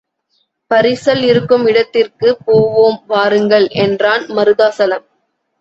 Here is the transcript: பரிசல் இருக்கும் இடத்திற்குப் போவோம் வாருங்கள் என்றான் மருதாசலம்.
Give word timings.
பரிசல் 0.71 1.21
இருக்கும் 1.23 1.65
இடத்திற்குப் 1.65 2.41
போவோம் 2.45 3.03
வாருங்கள் 3.07 3.67
என்றான் 3.79 4.25
மருதாசலம். 4.29 5.05